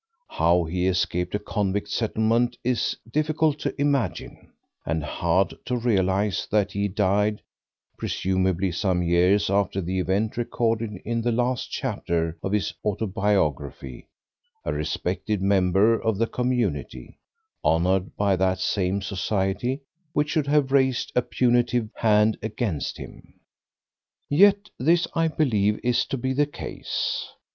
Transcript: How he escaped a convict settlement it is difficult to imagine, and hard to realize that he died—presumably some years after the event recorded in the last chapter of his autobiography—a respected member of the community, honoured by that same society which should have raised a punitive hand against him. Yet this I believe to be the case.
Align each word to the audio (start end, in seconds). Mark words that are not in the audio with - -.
How 0.31 0.63
he 0.63 0.87
escaped 0.87 1.35
a 1.35 1.37
convict 1.37 1.87
settlement 1.87 2.57
it 2.63 2.71
is 2.71 2.97
difficult 3.11 3.59
to 3.59 3.79
imagine, 3.79 4.51
and 4.83 5.03
hard 5.03 5.53
to 5.65 5.77
realize 5.77 6.47
that 6.49 6.71
he 6.71 6.87
died—presumably 6.87 8.71
some 8.71 9.03
years 9.03 9.47
after 9.51 9.79
the 9.79 9.99
event 9.99 10.37
recorded 10.37 10.89
in 11.05 11.21
the 11.21 11.31
last 11.31 11.69
chapter 11.69 12.35
of 12.41 12.51
his 12.51 12.73
autobiography—a 12.83 14.73
respected 14.73 15.39
member 15.39 15.99
of 16.01 16.17
the 16.17 16.25
community, 16.25 17.19
honoured 17.63 18.15
by 18.17 18.35
that 18.35 18.57
same 18.57 19.03
society 19.03 19.81
which 20.13 20.29
should 20.31 20.47
have 20.47 20.71
raised 20.71 21.11
a 21.15 21.21
punitive 21.21 21.91
hand 21.93 22.39
against 22.41 22.97
him. 22.97 23.35
Yet 24.29 24.71
this 24.79 25.07
I 25.13 25.27
believe 25.27 25.79
to 26.09 26.17
be 26.17 26.33
the 26.33 26.47
case. 26.47 27.27